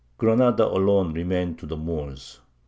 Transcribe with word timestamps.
Granada 0.17 0.65
alone 0.67 1.13
remained 1.13 1.59
to 1.59 1.67
the 1.67 1.77
Moors. 1.77 2.39